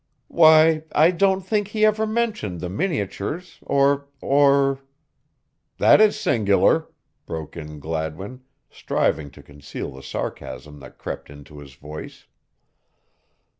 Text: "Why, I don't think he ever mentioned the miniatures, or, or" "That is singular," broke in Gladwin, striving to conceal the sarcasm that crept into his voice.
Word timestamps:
"Why, 0.29 0.81
I 0.93 1.11
don't 1.11 1.41
think 1.43 1.67
he 1.67 1.85
ever 1.85 2.07
mentioned 2.07 2.59
the 2.59 2.69
miniatures, 2.71 3.59
or, 3.61 4.07
or" 4.19 4.79
"That 5.77 6.01
is 6.01 6.19
singular," 6.19 6.87
broke 7.27 7.55
in 7.55 7.79
Gladwin, 7.79 8.41
striving 8.71 9.29
to 9.29 9.43
conceal 9.43 9.91
the 9.93 10.01
sarcasm 10.01 10.79
that 10.79 10.97
crept 10.97 11.29
into 11.29 11.59
his 11.59 11.75
voice. 11.75 12.25